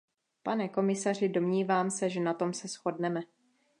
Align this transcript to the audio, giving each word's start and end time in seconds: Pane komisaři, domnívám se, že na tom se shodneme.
Pane 0.43 0.69
komisaři, 0.69 1.29
domnívám 1.29 1.91
se, 1.91 2.09
že 2.09 2.19
na 2.19 2.33
tom 2.33 2.53
se 2.53 2.67
shodneme. 2.67 3.21